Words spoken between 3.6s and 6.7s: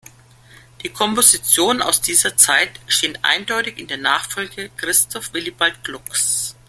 in der Nachfolge Christoph Willibald Glucks.